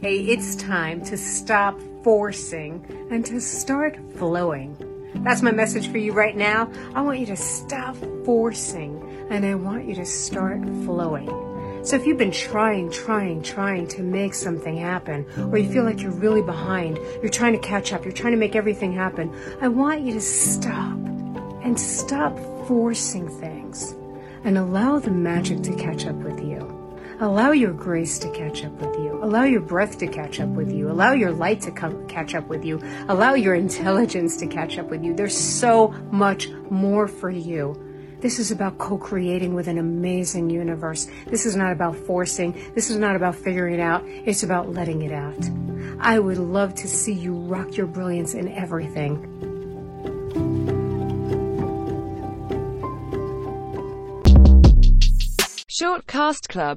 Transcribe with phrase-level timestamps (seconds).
[0.00, 4.76] Hey, it's time to stop forcing and to start flowing.
[5.24, 6.70] That's my message for you right now.
[6.94, 11.26] I want you to stop forcing and I want you to start flowing.
[11.84, 16.00] So if you've been trying, trying, trying to make something happen, or you feel like
[16.00, 19.66] you're really behind, you're trying to catch up, you're trying to make everything happen, I
[19.66, 20.96] want you to stop
[21.64, 22.38] and stop
[22.68, 23.96] forcing things
[24.44, 26.77] and allow the magic to catch up with you.
[27.20, 29.18] Allow your grace to catch up with you.
[29.24, 30.88] Allow your breath to catch up with you.
[30.88, 32.80] Allow your light to come, catch up with you.
[33.08, 35.14] Allow your intelligence to catch up with you.
[35.14, 37.76] There's so much more for you.
[38.20, 41.08] This is about co creating with an amazing universe.
[41.26, 42.52] This is not about forcing.
[42.76, 44.04] This is not about figuring it out.
[44.06, 45.50] It's about letting it out.
[45.98, 49.38] I would love to see you rock your brilliance in everything.
[55.80, 56.76] Short Cast Club